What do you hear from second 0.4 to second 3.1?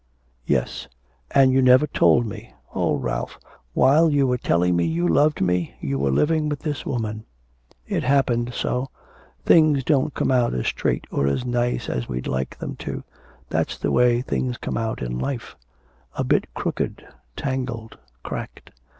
'Yes.' 'And you never told me. Oh,